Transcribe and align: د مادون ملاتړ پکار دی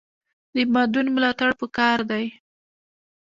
د 0.53 0.55
مادون 0.73 1.05
ملاتړ 1.15 1.49
پکار 1.61 1.99
دی 2.09 2.25